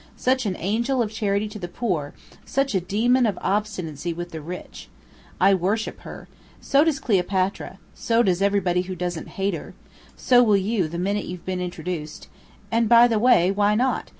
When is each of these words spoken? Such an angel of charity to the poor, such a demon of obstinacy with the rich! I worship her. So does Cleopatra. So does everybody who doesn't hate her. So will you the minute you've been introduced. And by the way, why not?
Such 0.17 0.47
an 0.47 0.55
angel 0.57 0.99
of 1.03 1.11
charity 1.13 1.47
to 1.49 1.59
the 1.59 1.67
poor, 1.67 2.15
such 2.43 2.73
a 2.73 2.81
demon 2.81 3.27
of 3.27 3.37
obstinacy 3.39 4.13
with 4.13 4.31
the 4.31 4.41
rich! 4.41 4.89
I 5.39 5.53
worship 5.53 5.99
her. 5.99 6.27
So 6.59 6.83
does 6.83 6.97
Cleopatra. 6.99 7.77
So 7.93 8.23
does 8.23 8.41
everybody 8.41 8.81
who 8.81 8.95
doesn't 8.95 9.27
hate 9.37 9.53
her. 9.53 9.75
So 10.17 10.41
will 10.41 10.57
you 10.57 10.87
the 10.87 10.97
minute 10.97 11.25
you've 11.25 11.45
been 11.45 11.61
introduced. 11.61 12.29
And 12.71 12.89
by 12.89 13.07
the 13.07 13.19
way, 13.19 13.51
why 13.51 13.75
not? 13.75 14.09